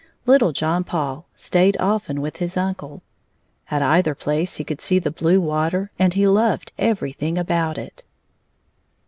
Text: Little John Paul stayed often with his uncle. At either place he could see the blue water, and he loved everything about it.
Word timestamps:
Little 0.25 0.51
John 0.51 0.83
Paul 0.83 1.27
stayed 1.35 1.77
often 1.79 2.21
with 2.21 2.37
his 2.37 2.57
uncle. 2.57 3.03
At 3.69 3.83
either 3.83 4.15
place 4.15 4.55
he 4.55 4.63
could 4.63 4.81
see 4.81 4.97
the 4.97 5.11
blue 5.11 5.39
water, 5.39 5.91
and 5.99 6.15
he 6.15 6.25
loved 6.27 6.71
everything 6.79 7.37
about 7.37 7.77
it. 7.77 8.03